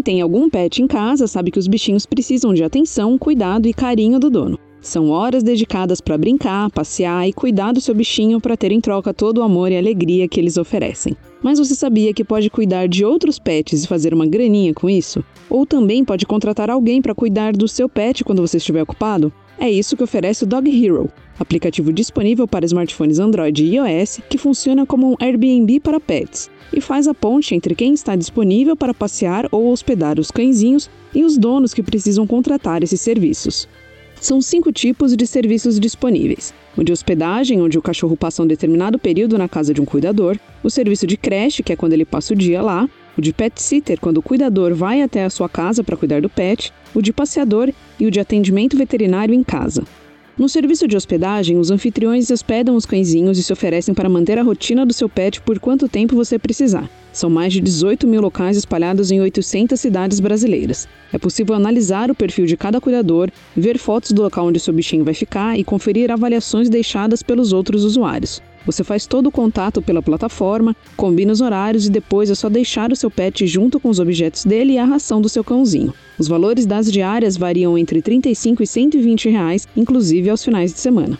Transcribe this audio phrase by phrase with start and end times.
[0.00, 3.74] Quem tem algum pet em casa sabe que os bichinhos precisam de atenção, cuidado e
[3.74, 4.58] carinho do dono.
[4.82, 9.12] São horas dedicadas para brincar, passear e cuidar do seu bichinho para ter em troca
[9.12, 11.14] todo o amor e alegria que eles oferecem.
[11.42, 15.22] Mas você sabia que pode cuidar de outros pets e fazer uma graninha com isso?
[15.50, 19.30] Ou também pode contratar alguém para cuidar do seu pet quando você estiver ocupado?
[19.58, 24.38] É isso que oferece o Dog Hero, aplicativo disponível para smartphones Android e iOS que
[24.38, 28.94] funciona como um Airbnb para pets e faz a ponte entre quem está disponível para
[28.94, 33.68] passear ou hospedar os cãezinhos e os donos que precisam contratar esses serviços.
[34.20, 38.98] São cinco tipos de serviços disponíveis: o de hospedagem, onde o cachorro passa um determinado
[38.98, 42.34] período na casa de um cuidador, o serviço de creche, que é quando ele passa
[42.34, 45.82] o dia lá, o de pet sitter, quando o cuidador vai até a sua casa
[45.82, 49.84] para cuidar do pet, o de passeador e o de atendimento veterinário em casa.
[50.38, 54.42] No serviço de hospedagem, os anfitriões hospedam os cãezinhos e se oferecem para manter a
[54.42, 56.88] rotina do seu pet por quanto tempo você precisar.
[57.12, 60.88] São mais de 18 mil locais espalhados em 800 cidades brasileiras.
[61.12, 65.04] É possível analisar o perfil de cada cuidador, ver fotos do local onde seu bichinho
[65.04, 68.40] vai ficar e conferir avaliações deixadas pelos outros usuários.
[68.66, 72.92] Você faz todo o contato pela plataforma, combina os horários e depois é só deixar
[72.92, 75.94] o seu pet junto com os objetos dele e a ração do seu cãozinho.
[76.18, 81.18] Os valores das diárias variam entre 35 e 120 reais, inclusive aos finais de semana.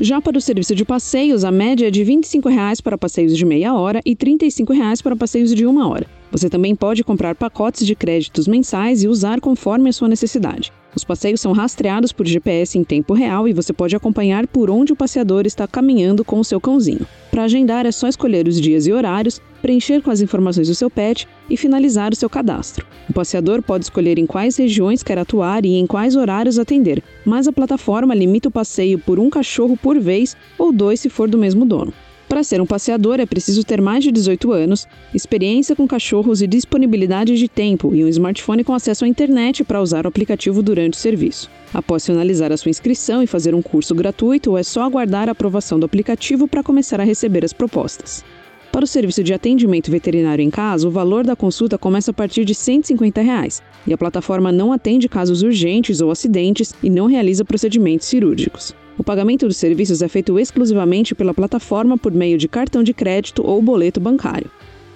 [0.00, 3.44] Já para o serviço de passeios, a média é de 25 reais para passeios de
[3.44, 6.06] meia hora e 35 reais para passeios de uma hora.
[6.30, 10.72] Você também pode comprar pacotes de créditos mensais e usar conforme a sua necessidade.
[10.94, 14.92] Os passeios são rastreados por GPS em tempo real e você pode acompanhar por onde
[14.92, 17.06] o passeador está caminhando com o seu cãozinho.
[17.30, 20.90] Para agendar é só escolher os dias e horários, preencher com as informações do seu
[20.90, 22.86] pet e finalizar o seu cadastro.
[23.08, 27.48] O passeador pode escolher em quais regiões quer atuar e em quais horários atender, mas
[27.48, 31.38] a plataforma limita o passeio por um cachorro por vez ou dois se for do
[31.38, 31.92] mesmo dono.
[32.32, 36.46] Para ser um passeador é preciso ter mais de 18 anos, experiência com cachorros e
[36.46, 40.94] disponibilidade de tempo e um smartphone com acesso à internet para usar o aplicativo durante
[40.94, 41.50] o serviço.
[41.74, 45.78] Após finalizar a sua inscrição e fazer um curso gratuito, é só aguardar a aprovação
[45.78, 48.24] do aplicativo para começar a receber as propostas.
[48.72, 52.46] Para o serviço de atendimento veterinário em casa, o valor da consulta começa a partir
[52.46, 57.44] de 150 reais, e a plataforma não atende casos urgentes ou acidentes e não realiza
[57.44, 58.74] procedimentos cirúrgicos.
[59.02, 63.44] O pagamento dos serviços é feito exclusivamente pela plataforma por meio de cartão de crédito
[63.44, 64.48] ou boleto bancário.